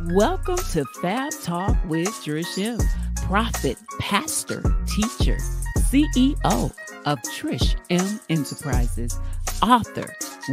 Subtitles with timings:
[0.00, 2.78] Welcome to Fab Talk with Trish M,
[3.26, 5.36] prophet, pastor, teacher,
[5.76, 6.72] CEO
[7.04, 9.18] of Trish M Enterprises,
[9.62, 10.10] author,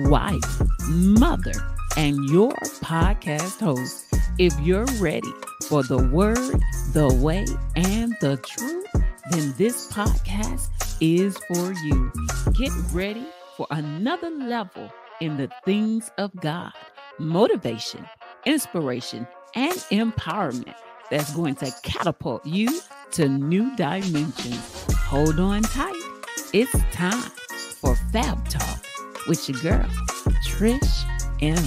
[0.09, 1.53] wife, mother,
[1.95, 4.13] and your podcast host.
[4.37, 5.33] If you're ready
[5.67, 6.59] for the word,
[6.91, 7.45] the way,
[7.77, 8.87] and the truth,
[9.31, 10.67] then this podcast
[10.99, 12.11] is for you.
[12.53, 13.25] Get ready
[13.55, 16.73] for another level in the things of God,
[17.19, 18.05] motivation,
[18.45, 20.75] inspiration, and empowerment
[21.09, 22.81] that's going to catapult you
[23.11, 24.85] to new dimensions.
[24.95, 25.95] Hold on tight.
[26.53, 27.31] It's time
[27.81, 28.85] for Fab Talk
[29.27, 29.89] with your girl,
[30.45, 31.05] Trish
[31.41, 31.63] M.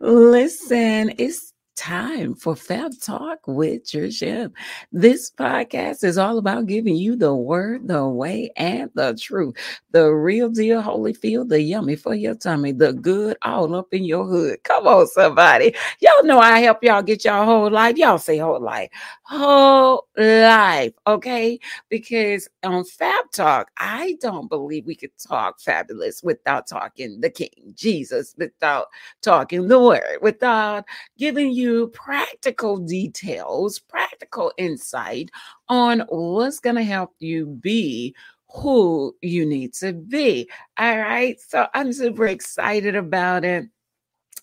[0.00, 4.50] Listen, it's time for Fab Talk with Trish
[4.92, 9.54] This podcast is all about giving you the word, the way, and the truth.
[9.92, 14.04] The real deal, holy field, the yummy for your tummy, the good all up in
[14.04, 14.64] your hood.
[14.64, 15.74] Come on, somebody.
[16.00, 17.96] Y'all know I help y'all get y'all whole life.
[17.96, 18.90] Y'all say whole life.
[19.22, 20.92] Whole life.
[21.06, 21.60] Okay.
[21.90, 27.74] Because on Fab Talk, I don't believe we could talk fabulous without talking the King,
[27.74, 28.86] Jesus, without
[29.20, 30.84] talking the word, without
[31.18, 35.30] giving you you practical details, practical insight
[35.68, 38.14] on what's going to help you be
[38.48, 40.48] who you need to be.
[40.78, 41.38] All right.
[41.40, 43.66] So I'm super excited about it.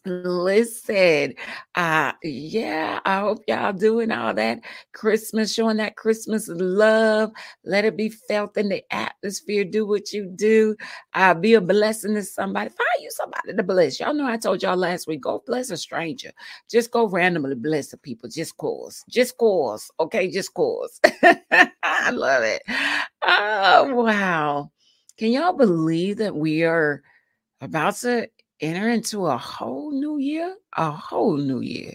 [0.05, 1.33] Listen,
[1.75, 4.59] uh, yeah, I hope y'all doing all that
[4.91, 7.31] Christmas, showing that Christmas love.
[7.63, 9.63] Let it be felt in the atmosphere.
[9.63, 10.75] Do what you do.
[11.13, 12.69] Uh, be a blessing to somebody.
[12.69, 13.97] Find you somebody to bless.
[13.97, 16.33] Y'all know I told y'all last week, go bless a stranger.
[16.69, 18.27] Just go randomly bless the people.
[18.27, 19.05] Just cause.
[19.09, 19.89] Just cause.
[20.01, 20.99] Okay, just cause.
[21.81, 22.61] I love it.
[23.21, 24.69] Oh, wow.
[25.17, 27.01] Can y'all believe that we are
[27.61, 28.27] about to
[28.63, 31.93] enter into a whole new year, a whole new year.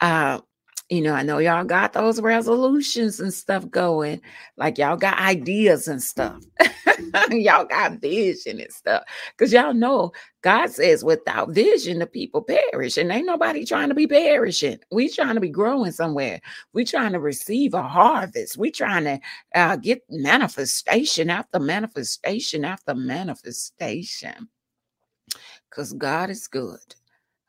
[0.00, 0.40] Uh,
[0.88, 4.20] you know, I know y'all got those resolutions and stuff going,
[4.56, 6.44] like y'all got ideas and stuff.
[7.30, 9.02] y'all got vision and stuff.
[9.32, 10.12] Because y'all know
[10.42, 12.96] God says, without vision, the people perish.
[12.98, 14.78] And ain't nobody trying to be perishing.
[14.92, 16.40] We trying to be growing somewhere.
[16.72, 18.56] We trying to receive a harvest.
[18.56, 19.20] We trying to
[19.56, 24.48] uh, get manifestation after manifestation after manifestation
[25.76, 26.96] because God is good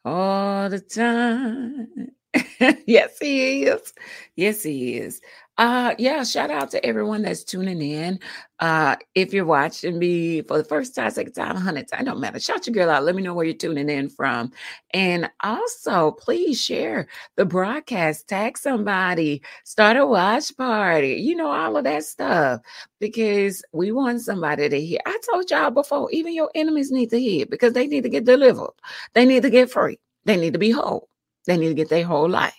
[0.06, 2.10] all the time.
[2.86, 3.94] yes, He is.
[4.36, 5.22] Yes, He is.
[5.60, 8.20] Uh, yeah, shout out to everyone that's tuning in.
[8.60, 12.20] Uh, if you're watching me for the first time, second time, hundred time, I don't
[12.20, 12.40] matter.
[12.40, 13.04] Shout your girl out.
[13.04, 14.52] Let me know where you're tuning in from.
[14.94, 21.76] And also, please share the broadcast, tag somebody, start a watch party, you know, all
[21.76, 22.62] of that stuff.
[23.00, 25.00] Because we want somebody to hear.
[25.08, 28.26] I told y'all before, even your enemies need to hear because they need to get
[28.26, 28.74] delivered.
[29.14, 29.98] They need to get free.
[30.26, 31.10] They need to be whole.
[31.48, 32.54] They need to get their whole life.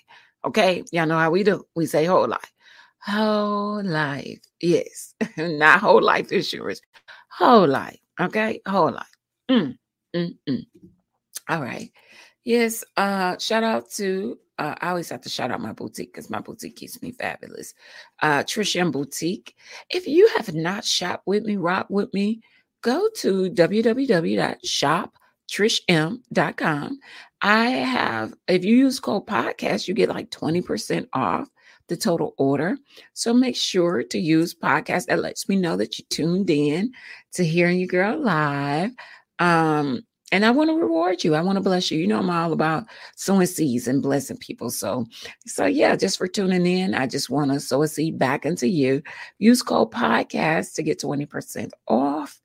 [0.44, 0.82] Okay.
[0.90, 1.64] Y'all know how we do.
[1.76, 2.52] We say whole life.
[3.00, 4.40] Whole life.
[4.60, 5.14] Yes.
[5.36, 6.80] Not whole life insurance.
[7.30, 7.98] Whole life.
[8.20, 8.60] Okay.
[8.66, 9.16] Whole life.
[9.50, 9.78] Mm,
[10.16, 10.66] mm, mm.
[11.48, 11.92] All right.
[12.44, 12.82] Yes.
[12.96, 16.40] Uh, shout out to uh, I always have to shout out my boutique because my
[16.40, 17.74] boutique keeps me fabulous.
[18.20, 19.54] Uh, Trish M Boutique.
[19.88, 22.40] If you have not shopped with me, rock with me,
[22.82, 23.50] go to
[25.48, 27.00] www.shoptrishm.com.
[27.40, 31.48] I have, if you use code podcast, you get like 20% off
[31.88, 32.76] the total order.
[33.14, 36.92] So make sure to use podcast that lets me know that you tuned in
[37.32, 38.90] to hearing your girl live.
[39.38, 41.34] Um, and I want to reward you.
[41.34, 41.98] I want to bless you.
[41.98, 42.84] You know, I'm all about
[43.16, 44.68] sowing seeds and blessing people.
[44.68, 45.06] So,
[45.46, 48.68] so yeah, just for tuning in, I just want to sow a seed back into
[48.68, 49.02] you.
[49.38, 52.38] Use code podcast to get 20% off.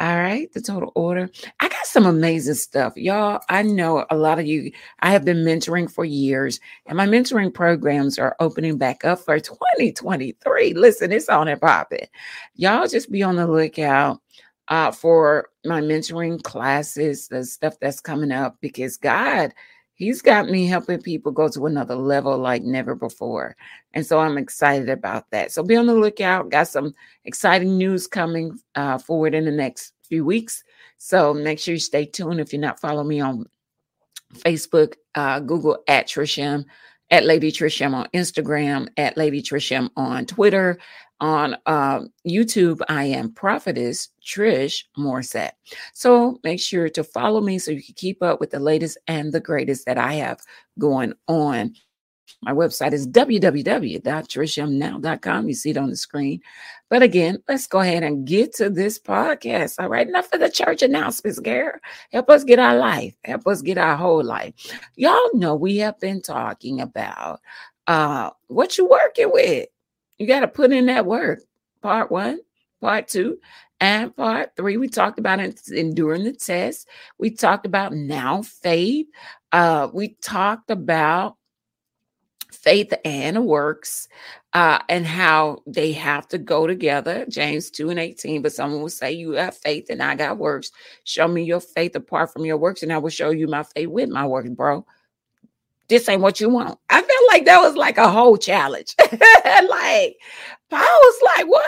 [0.00, 1.28] All right, the total order.
[1.58, 2.96] I got some amazing stuff.
[2.96, 7.04] Y'all, I know a lot of you, I have been mentoring for years, and my
[7.06, 10.74] mentoring programs are opening back up for 2023.
[10.74, 12.06] Listen, it's on and popping.
[12.54, 14.20] Y'all just be on the lookout
[14.68, 19.52] uh, for my mentoring classes, the stuff that's coming up, because God,
[19.98, 23.56] he's got me helping people go to another level like never before.
[23.92, 25.52] And so I'm excited about that.
[25.52, 26.50] So be on the lookout.
[26.50, 30.62] Got some exciting news coming uh, forward in the next few weeks.
[30.98, 32.40] So make sure you stay tuned.
[32.40, 33.46] If you're not following me on
[34.36, 36.64] Facebook, uh, Google at Trisham,
[37.10, 40.78] at Lady Trisham on Instagram, at Lady Trisham on Twitter.
[41.20, 45.50] On uh, YouTube, I am Prophetess Trish Morset.
[45.92, 49.32] So make sure to follow me so you can keep up with the latest and
[49.32, 50.40] the greatest that I have
[50.78, 51.74] going on.
[52.42, 55.48] My website is www.trishmnow.com.
[55.48, 56.40] You see it on the screen.
[56.88, 59.82] But again, let's go ahead and get to this podcast.
[59.82, 60.06] All right.
[60.06, 61.72] Enough of the church announcements, girl.
[62.12, 63.14] Help us get our life.
[63.24, 64.52] Help us get our whole life.
[64.96, 67.40] Y'all know we have been talking about
[67.86, 69.68] uh, what you working with.
[70.18, 71.40] You got to put in that work.
[71.80, 72.40] Part one,
[72.80, 73.38] part two,
[73.80, 74.76] and part three.
[74.76, 76.88] We talked about enduring the test.
[77.18, 79.06] We talked about now faith.
[79.52, 81.36] Uh, we talked about
[82.52, 84.08] faith and works
[84.52, 88.88] uh, and how they have to go together james 2 and 18 but someone will
[88.88, 90.72] say you have faith and i got works
[91.04, 93.88] show me your faith apart from your works and i will show you my faith
[93.88, 94.84] with my works bro
[95.88, 100.16] this ain't what you want i felt like that was like a whole challenge like
[100.70, 101.64] paul was like what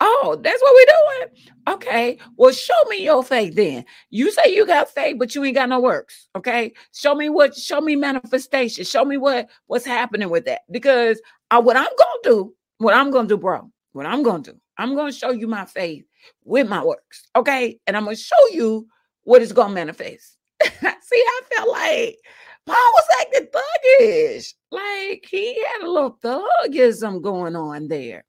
[0.00, 1.52] Oh, that's what we're doing.
[1.68, 2.18] Okay.
[2.36, 3.84] Well, show me your faith then.
[4.10, 6.28] You say you got faith, but you ain't got no works.
[6.36, 6.74] Okay.
[6.92, 8.84] Show me what, show me manifestation.
[8.84, 10.62] Show me what what's happening with that.
[10.70, 11.20] Because
[11.50, 14.94] uh, what I'm gonna do, what I'm gonna do, bro, what I'm gonna do, I'm
[14.94, 16.04] gonna show you my faith
[16.44, 17.22] with my works.
[17.34, 17.78] Okay.
[17.86, 18.86] And I'm gonna show you
[19.24, 20.36] what is gonna manifest.
[20.62, 22.18] See, I felt like
[22.66, 24.54] Paul was acting thuggish.
[24.70, 28.24] Like he had a little thuggism going on there.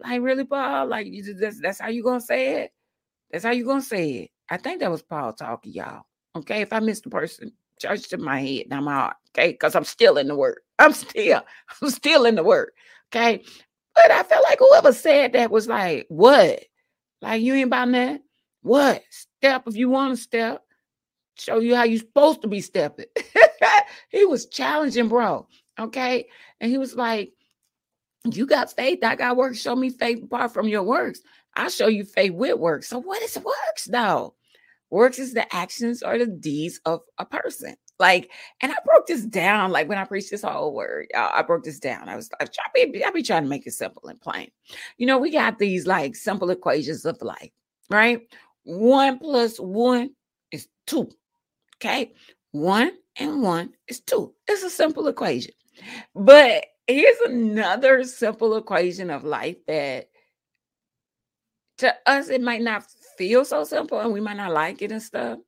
[0.00, 0.86] Like really, Paul?
[0.86, 2.72] Like you just that's, that's how you gonna say it?
[3.30, 4.30] That's how you gonna say it.
[4.50, 6.02] I think that was Paul talking, y'all.
[6.36, 9.16] Okay, if I missed the person, church to my head, my heart.
[9.30, 10.60] Okay, because I'm still in the word.
[10.78, 11.42] I'm still,
[11.82, 12.70] I'm still in the word.
[13.14, 13.42] Okay.
[13.94, 16.64] But I felt like whoever said that was like, what?
[17.20, 18.20] Like you ain't about that?
[18.62, 19.02] What?
[19.10, 20.62] Step if you want to step.
[21.36, 23.06] Show you how you supposed to be stepping.
[24.08, 25.46] he was challenging, bro.
[25.78, 26.26] Okay.
[26.60, 27.32] And he was like,
[28.24, 29.00] you got faith.
[29.02, 29.60] I got works.
[29.60, 31.20] Show me faith apart from your works.
[31.56, 32.88] I'll show you faith with works.
[32.88, 34.34] So, what is works though?
[34.90, 37.76] Works is the actions or the deeds of a person.
[37.98, 38.30] Like,
[38.60, 39.70] and I broke this down.
[39.70, 42.08] Like when I preached this whole word, I broke this down.
[42.08, 44.50] I was, I, be, I be trying to make it simple and plain.
[44.96, 47.50] You know, we got these like simple equations of life,
[47.90, 48.22] right?
[48.64, 50.10] One plus one
[50.50, 51.10] is two.
[51.76, 52.12] Okay,
[52.52, 54.34] one and one is two.
[54.48, 55.52] It's a simple equation,
[56.14, 60.08] but here's another simple equation of life that
[61.78, 62.84] to us it might not
[63.16, 65.38] feel so simple and we might not like it and stuff.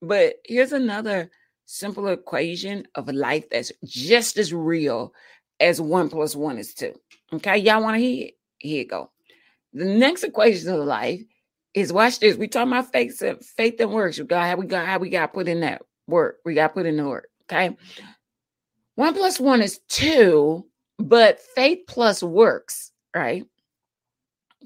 [0.00, 1.30] But here's another
[1.66, 5.12] simple equation of life that's just as real
[5.60, 6.94] as one plus one is two.
[7.32, 8.34] Okay, y'all want to hear it?
[8.58, 9.10] Here you go.
[9.72, 11.22] The next equation of life
[11.74, 12.36] is watch this.
[12.36, 13.22] We talk about faith,
[13.56, 14.18] faith and works.
[14.18, 16.38] We got how we got how we got put in that work.
[16.44, 17.28] We got to put in the work.
[17.44, 17.76] Okay.
[18.94, 20.66] One plus one is two,
[20.98, 23.44] but faith plus works, right?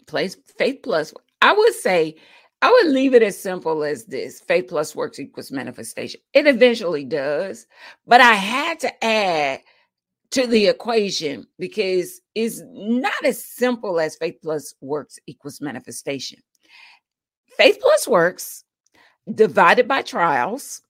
[0.06, 1.15] Place faith plus.
[1.43, 2.17] I would say
[2.62, 6.21] I would leave it as simple as this faith plus works equals manifestation.
[6.33, 7.67] It eventually does,
[8.06, 9.61] but I had to add
[10.31, 16.40] to the equation because it's not as simple as faith plus works equals manifestation.
[17.57, 18.64] Faith plus works
[19.35, 20.83] divided by trials,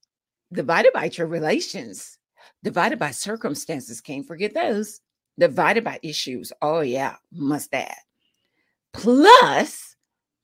[0.51, 2.17] divided by tribulations,
[2.63, 4.01] divided by circumstances.
[4.01, 5.01] Can't forget those.
[5.39, 6.51] Divided by issues.
[6.61, 7.93] Oh, yeah, must add.
[8.93, 9.95] Plus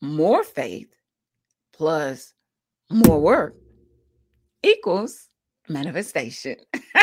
[0.01, 0.93] more faith,
[1.73, 2.33] plus
[2.91, 3.55] more work
[4.61, 5.29] equals
[5.67, 6.57] manifestation.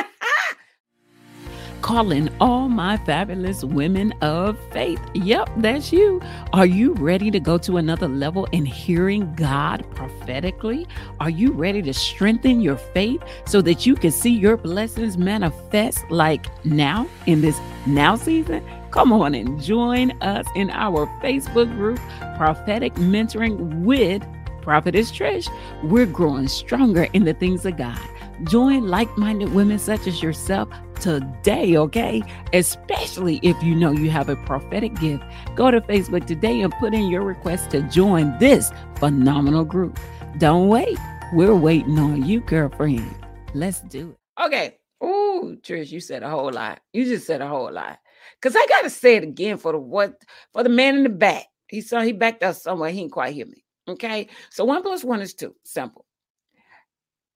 [1.91, 5.01] calling all my fabulous women of faith.
[5.13, 6.23] Yep, that's you.
[6.53, 10.87] Are you ready to go to another level in hearing God prophetically?
[11.19, 16.09] Are you ready to strengthen your faith so that you can see your blessings manifest
[16.13, 18.65] like now in this now season?
[18.93, 21.99] Come on and join us in our Facebook group,
[22.37, 24.23] Prophetic Mentoring with
[24.63, 25.49] Prophetess Trish.
[25.83, 27.99] We're growing stronger in the things of God.
[28.45, 30.69] Join like minded women such as yourself
[31.01, 32.23] today, okay?
[32.53, 35.25] Especially if you know you have a prophetic gift.
[35.57, 39.99] Go to Facebook today and put in your request to join this phenomenal group.
[40.39, 40.99] Don't wait.
[41.33, 43.15] We're waiting on you, girlfriend.
[43.55, 44.45] Let's do it.
[44.45, 44.77] Okay.
[45.03, 46.81] Ooh, Trish, you said a whole lot.
[46.93, 47.99] You just said a whole lot.
[48.43, 50.15] Cause I gotta say it again for the what
[50.53, 51.47] for the man in the back.
[51.69, 52.91] He saw he backed up somewhere.
[52.91, 53.65] He didn't quite hear me.
[53.89, 54.29] Okay.
[54.51, 55.55] So one plus one is two.
[55.65, 56.05] Simple.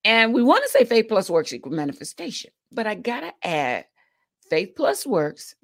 [0.04, 3.87] And we want to say faith plus works equal manifestation, but I got to add
[4.50, 5.54] faith plus works,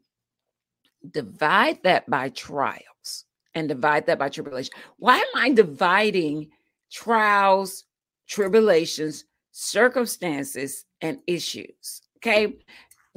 [1.11, 3.25] divide that by trials
[3.55, 4.73] and divide that by tribulation.
[4.99, 6.51] Why am I dividing
[6.91, 7.85] trials,
[8.27, 12.03] tribulations, circumstances, and issues?
[12.19, 12.55] Okay.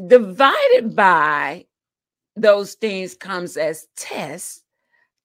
[0.08, 1.66] Divided by
[2.36, 4.64] those things comes as tests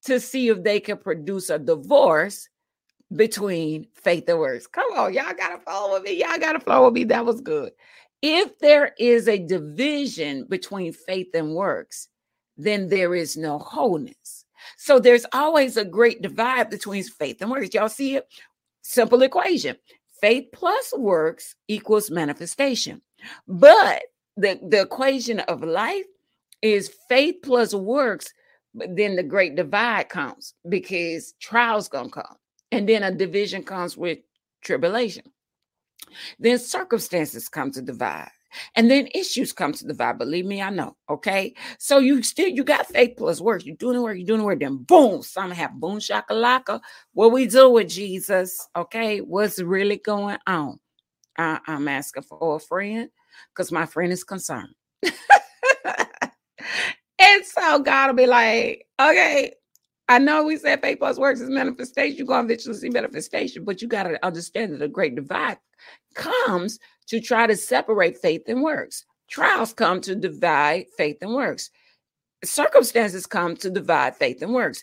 [0.05, 2.49] to see if they can produce a divorce
[3.17, 4.67] between faith and works.
[4.67, 6.21] Come on, y'all gotta follow me.
[6.21, 7.05] Y'all gotta follow me.
[7.05, 7.73] That was good.
[8.23, 12.09] If there is a division between faith and works,
[12.57, 14.45] then there is no wholeness.
[14.77, 17.73] So there's always a great divide between faith and works.
[17.73, 18.27] Y'all see it?
[18.83, 19.77] Simple equation.
[20.21, 23.01] Faith plus works equals manifestation.
[23.47, 24.03] But
[24.37, 26.07] the, the equation of life
[26.63, 28.33] is faith plus works,
[28.75, 32.37] but then the great divide comes because trials gonna come.
[32.73, 34.19] And then a division comes with
[34.63, 35.25] tribulation.
[36.39, 38.31] Then circumstances come to divide.
[38.75, 40.19] And then issues come to divide.
[40.19, 40.97] Believe me, I know.
[41.11, 41.55] Okay.
[41.79, 43.67] So you still you got faith plus works.
[43.67, 44.61] You're doing the work, you're doing the work.
[44.61, 46.81] Then boom, some have boom shakalaka.
[47.13, 48.67] What we do with Jesus?
[48.75, 49.21] Okay.
[49.21, 50.81] What's really going on?
[51.37, 53.11] I, I'm asking for a friend
[53.55, 54.75] because my friend is concerned.
[55.03, 55.13] and
[57.45, 59.53] so God will be like, okay,
[60.09, 62.17] I know we said faith plus works is manifestation.
[62.17, 65.59] You're going to eventually see manifestation, but you got to understand that the great divide
[66.15, 69.05] comes to try to separate faith and works.
[69.31, 71.71] Trials come to divide faith and works.
[72.45, 74.83] Circumstances come to divide faith and works.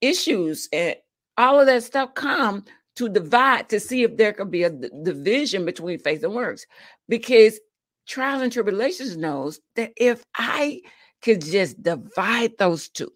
[0.00, 0.96] Issues and
[1.36, 2.64] all of that stuff come
[2.96, 6.66] to divide to see if there could be a d- division between faith and works.
[7.08, 7.58] Because
[8.06, 10.80] trials and tribulations knows that if I
[11.22, 13.12] could just divide those two,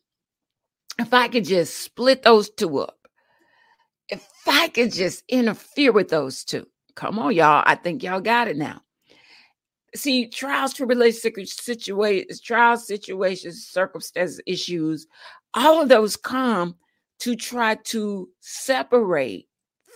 [0.98, 2.96] if I could just split those two up,
[4.08, 7.62] if I could just interfere with those two, come on, y'all.
[7.64, 8.82] I think y'all got it now.
[9.94, 15.06] See, trials, tribulations, situations, trials, situations, circumstances, issues,
[15.54, 16.74] all of those come
[17.20, 19.48] to try to separate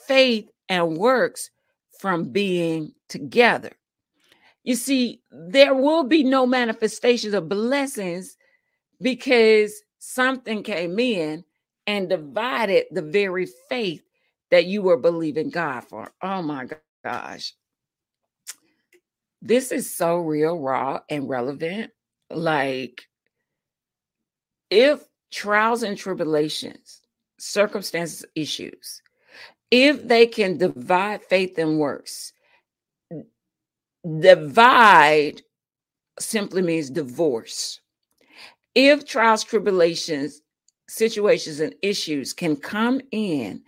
[0.06, 1.50] faith and works
[1.98, 3.72] from being together.
[4.62, 8.36] You see, there will be no manifestations of blessings
[9.02, 11.44] because something came in
[11.86, 14.02] and divided the very faith
[14.50, 16.10] that you were believing God for.
[16.22, 16.66] Oh my
[17.04, 17.54] gosh.
[19.42, 21.92] This is so real, raw, and relevant.
[22.30, 23.08] Like,
[24.70, 27.00] if trials and tribulations,
[27.38, 29.02] circumstances, issues,
[29.70, 32.32] if they can divide faith and works,
[34.20, 35.42] divide
[36.18, 37.80] simply means divorce
[38.74, 40.42] if trials, tribulations,
[40.88, 43.62] situations, and issues can come in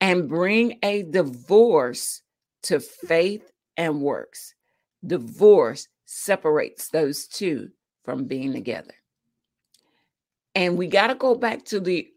[0.00, 2.22] and bring a divorce
[2.68, 4.54] to faith and works,
[5.06, 7.70] divorce separates those two
[8.04, 8.94] from being together.
[10.54, 12.08] And we got to go back to the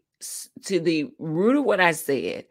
[0.64, 2.46] to the root of what I said.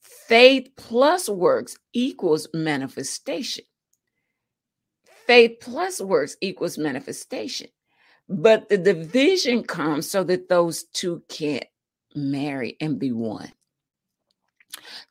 [0.00, 3.64] Faith plus works equals manifestation.
[5.26, 7.68] Faith plus works equals manifestation.
[8.28, 11.64] But the division comes so that those two can't
[12.14, 13.52] marry and be one.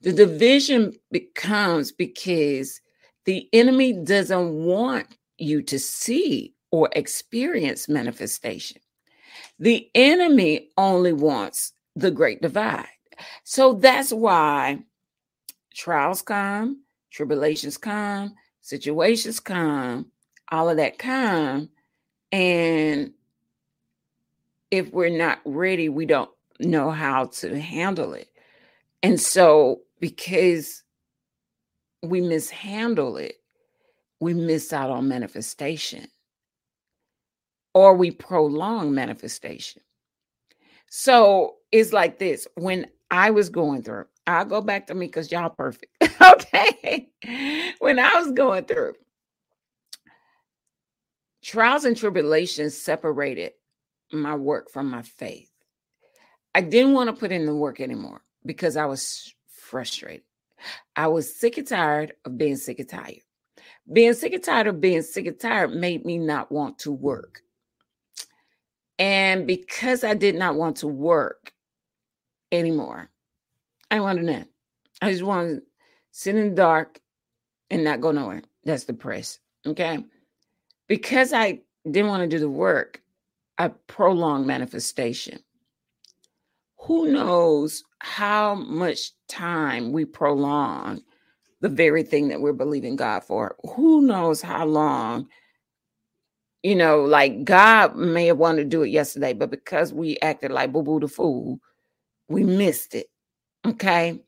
[0.02, 2.82] The division becomes because
[3.26, 5.08] the enemy doesn't want
[5.38, 8.82] you to see or experience manifestation.
[9.60, 12.88] The enemy only wants the great divide.
[13.44, 14.80] So that's why
[15.76, 20.12] trials come, tribulations come, situations come,
[20.52, 21.70] all of that come
[22.32, 23.12] and
[24.72, 28.28] if we're not ready, we don't know how to handle it.
[29.04, 30.84] And so, because
[32.04, 33.36] we mishandle it,
[34.20, 36.08] we miss out on manifestation
[37.74, 39.82] or we prolong manifestation.
[40.90, 45.32] So it's like this when I was going through, I'll go back to me because
[45.32, 45.92] y'all perfect.
[46.22, 47.10] okay.
[47.80, 48.94] When I was going through,
[51.42, 53.54] Trials and tribulations separated
[54.12, 55.50] my work from my faith.
[56.54, 60.24] I didn't want to put in the work anymore because I was frustrated.
[60.96, 63.22] I was sick and tired of being sick and tired.
[63.92, 67.42] Being sick and tired of being sick and tired made me not want to work.
[68.98, 71.54] And because I did not want to work
[72.52, 73.10] anymore,
[73.90, 74.48] I wanted to.
[75.02, 75.62] I just wanted to
[76.12, 77.00] sit in the dark
[77.70, 78.44] and not go nowhere.
[78.66, 79.40] That's the depressed.
[79.66, 80.04] Okay
[80.90, 83.02] because I didn't want to do the work,
[83.58, 85.40] I prolonged manifestation.
[86.82, 91.02] Who knows how much time we prolong
[91.62, 93.56] the very thing that we're believing God for.
[93.76, 95.28] Who knows how long?
[96.64, 100.52] You know, like God may have wanted to do it yesterday, but because we acted
[100.52, 101.60] like boo boo the fool,
[102.28, 103.08] we missed it.
[103.66, 104.20] Okay.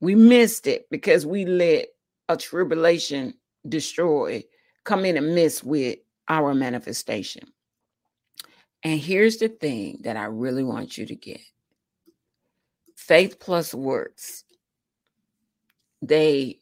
[0.00, 1.88] We missed it because we let
[2.28, 3.34] a tribulation
[3.68, 4.44] destroy
[4.84, 5.98] come in and miss with
[6.28, 7.48] our manifestation.
[8.82, 11.40] And here's the thing that I really want you to get
[12.96, 14.44] faith plus works
[16.02, 16.58] they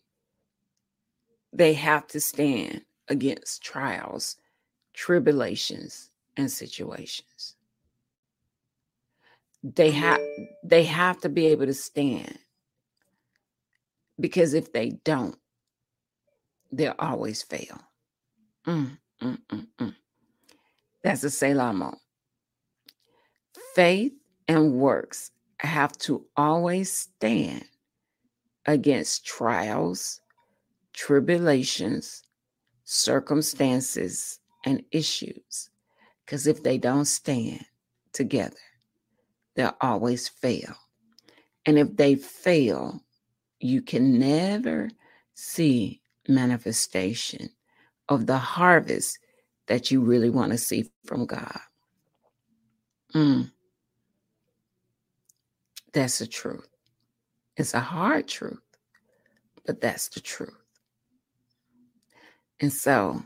[1.53, 4.37] they have to stand against trials
[4.95, 7.57] tribulations and situations.
[9.63, 10.21] They have
[10.63, 12.39] they have to be able to stand
[14.21, 15.37] because if they don't
[16.73, 17.81] they'll always fail.
[18.67, 19.95] Mm, mm, mm, mm.
[21.03, 21.95] that's a selah
[23.75, 24.13] faith
[24.49, 27.65] and works have to always stand
[28.67, 30.21] against trials,
[30.93, 32.23] tribulations,
[32.85, 35.71] circumstances, and issues.
[36.25, 37.65] Because if they don't stand
[38.13, 38.57] together,
[39.55, 40.75] they'll always fail.
[41.67, 43.01] And if they fail,
[43.61, 44.91] you can never
[45.35, 47.51] see manifestation
[48.09, 49.19] of the harvest
[49.67, 51.59] that you really want to see from God.
[53.15, 53.51] Mm.
[55.95, 56.69] That's the truth.
[57.57, 58.61] It's a hard truth,
[59.65, 60.51] but that's the truth.
[62.61, 63.23] And so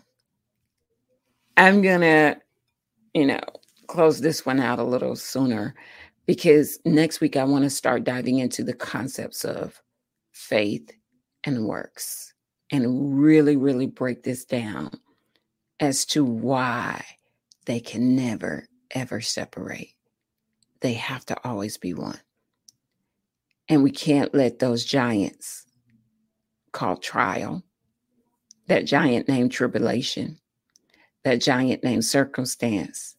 [1.56, 2.36] I'm going to,
[3.14, 3.40] you know,
[3.86, 5.74] close this one out a little sooner
[6.26, 9.80] because next week I want to start diving into the concepts of
[10.32, 10.90] faith
[11.44, 12.34] and works
[12.70, 14.90] and really, really break this down
[15.80, 17.02] as to why
[17.64, 19.94] they can never, ever separate.
[20.80, 22.20] They have to always be one.
[23.68, 25.66] And we can't let those giants
[26.72, 27.62] called trial,
[28.66, 30.38] that giant named tribulation,
[31.24, 33.16] that giant named circumstance,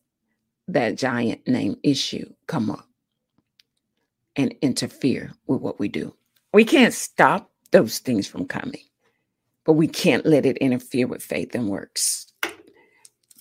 [0.67, 2.87] that giant named issue come up
[4.35, 6.15] and interfere with what we do.
[6.53, 8.83] We can't stop those things from coming,
[9.65, 12.31] but we can't let it interfere with faith and works.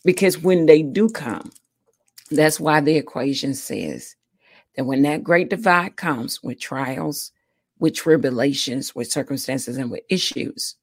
[0.04, 1.50] Because when they do come,
[2.30, 4.14] that's why the equation says
[4.78, 7.32] that when that great divide comes with trials,
[7.80, 10.76] with tribulations, with circumstances, and with issues,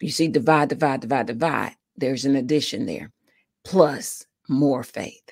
[0.00, 3.12] you see divide, divide, divide, divide, there's an addition there,
[3.64, 5.22] plus more faith.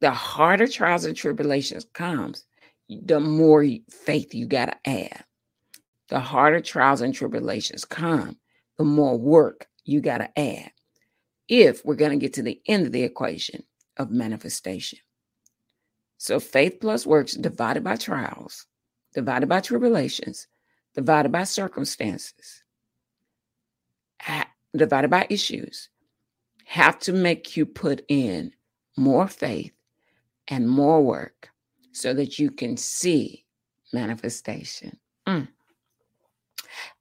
[0.00, 2.46] The harder trials and tribulations comes,
[2.88, 5.24] the more faith you got to add.
[6.08, 8.38] The harder trials and tribulations come,
[8.78, 10.70] the more work you got to add.
[11.46, 13.64] If we're going to get to the end of the equation
[13.98, 14.98] of manifestation.
[16.22, 18.68] So faith plus works divided by trials,
[19.12, 20.46] divided by tribulations,
[20.94, 22.62] divided by circumstances,
[24.76, 25.88] divided by issues,
[26.64, 28.52] have to make you put in
[28.96, 29.72] more faith
[30.46, 31.50] and more work
[31.90, 33.44] so that you can see
[33.92, 34.96] manifestation.
[35.26, 35.48] Mm.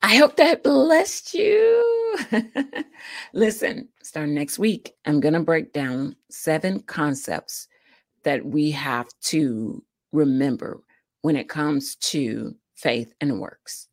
[0.01, 2.17] I hope that blessed you.
[3.33, 7.67] Listen, starting next week, I'm going to break down seven concepts
[8.23, 10.81] that we have to remember
[11.21, 13.87] when it comes to faith and works.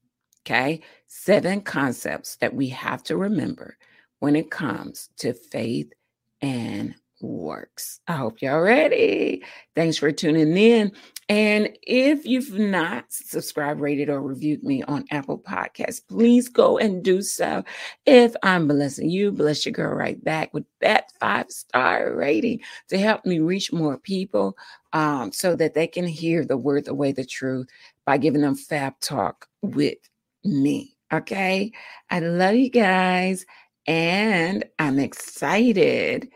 [0.47, 0.81] Okay.
[1.07, 3.77] Seven concepts that we have to remember
[4.21, 5.93] when it comes to faith
[6.41, 8.00] and works.
[8.09, 9.42] I hope y'all ready.
[9.74, 10.92] Thanks for tuning in.
[11.28, 17.02] And if you've not subscribed, rated, or reviewed me on Apple Podcasts, please go and
[17.02, 17.64] do so.
[18.07, 22.98] If I'm blessing you, bless your girl right back with that five star rating to
[22.98, 24.57] help me reach more people
[24.94, 27.68] um, so that they can hear the word, the way, the truth
[28.07, 29.98] by giving them fab talk with
[30.44, 30.96] me.
[31.12, 31.72] Okay.
[32.11, 33.44] I love you guys.
[33.87, 36.28] And I'm excited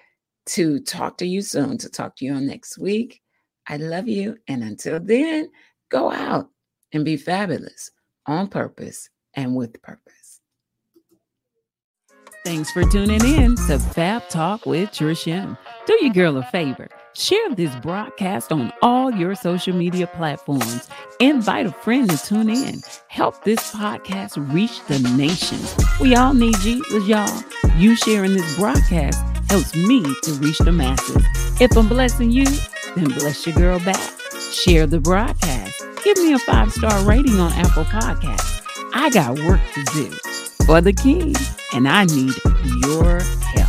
[0.47, 3.21] to talk to you soon, to talk to you on next week.
[3.69, 4.37] I love you.
[4.49, 5.51] And until then,
[5.91, 6.51] go out
[6.93, 7.91] and be fabulous
[8.27, 10.41] on purpose and with purpose.
[12.45, 15.57] Thanks for tuning in to Fab Talk with Trish M.
[15.87, 16.89] Do your girl a favor.
[17.15, 20.89] Share this broadcast on all your social media platforms.
[21.21, 22.81] Invite a friend to tune in.
[23.09, 25.61] Help this podcast reach the nation.
[26.01, 27.43] We all need Jesus, y'all.
[27.77, 31.23] You sharing this broadcast helps me to reach the masses.
[31.61, 32.47] If I'm blessing you,
[32.97, 34.01] then bless your girl back.
[34.51, 35.79] Share the broadcast.
[36.03, 38.62] Give me a five star rating on Apple Podcasts.
[38.95, 40.11] I got work to do
[40.65, 41.35] for the king,
[41.75, 42.33] and I need
[42.83, 43.69] your help.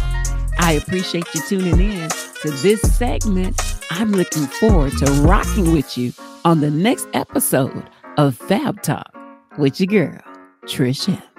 [0.58, 2.10] I appreciate you tuning in
[2.44, 3.62] to this segment.
[3.92, 6.14] I'm looking forward to rocking with you
[6.46, 9.14] on the next episode of Fab Talk
[9.58, 10.22] with your girl,
[10.66, 11.33] Trish M.